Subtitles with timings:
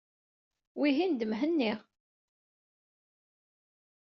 [0.79, 1.73] Wihin d Mhenni?